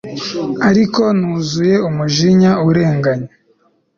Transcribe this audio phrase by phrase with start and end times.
[0.69, 3.29] ariko nuzuye umujinya urenganya